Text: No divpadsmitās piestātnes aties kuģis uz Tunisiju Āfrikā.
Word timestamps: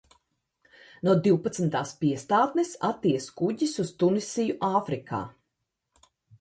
No 1.07 1.13
divpadsmitās 1.27 1.91
piestātnes 1.99 2.73
aties 2.91 3.29
kuģis 3.43 3.77
uz 3.87 3.95
Tunisiju 4.03 4.59
Āfrikā. 4.81 5.25